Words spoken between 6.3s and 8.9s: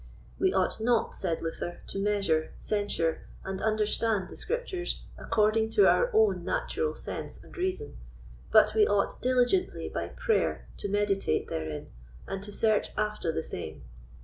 natural sense and reason, but we